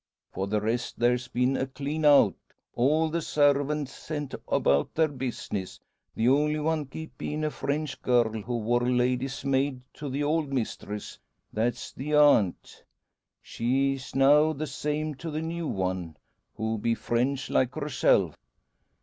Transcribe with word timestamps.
For 0.31 0.47
the 0.47 0.59
rest 0.59 0.97
there's 0.97 1.27
been 1.27 1.55
a 1.55 1.67
clean 1.67 2.05
out 2.05 2.33
all 2.73 3.07
the 3.09 3.21
sarvints 3.21 3.93
sent 3.93 4.33
about 4.47 4.95
their 4.95 5.07
business; 5.09 5.79
the 6.15 6.27
only 6.27 6.57
one 6.57 6.87
kep' 6.87 7.15
bein' 7.19 7.43
a 7.43 7.51
French 7.51 8.01
girl 8.01 8.31
who 8.41 8.57
wor 8.57 8.79
lady's 8.79 9.45
maid 9.45 9.81
to 9.93 10.09
the 10.09 10.23
old 10.23 10.51
mistress 10.51 11.19
that's 11.53 11.91
the 11.91 12.15
aunt. 12.15 12.83
She's 13.43 14.15
now 14.15 14.53
the 14.53 14.65
same 14.65 15.13
to 15.21 15.29
the 15.29 15.43
new 15.43 15.67
one, 15.67 16.17
who 16.55 16.79
be 16.79 16.95
French, 16.95 17.51
like 17.51 17.75
herself." 17.75 18.35